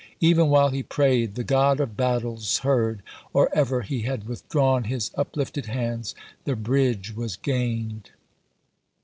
[0.19, 3.03] Even while he prayed, the God of bat Dabney, ties heard;
[3.33, 8.09] or ever he had withdrawn his uplifted hands, p *i^ the bridge was gained.